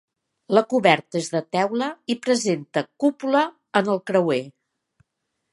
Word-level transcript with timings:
La 0.57 0.61
coberta 0.71 1.19
és 1.23 1.27
de 1.33 1.41
teula 1.57 1.91
i 2.13 2.17
presenta 2.25 2.85
cúpula 3.05 3.45
en 3.83 3.93
el 3.97 4.05
creuer. 4.11 4.43